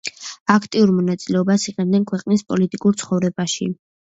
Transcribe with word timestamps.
აქტიურ 0.53 0.93
მონაწილეობას 0.99 1.67
იღებდნენ 1.73 2.09
ქვეყნის 2.13 2.43
პოლიტიკურ 2.49 2.99
ცხოვრებაში. 3.05 3.71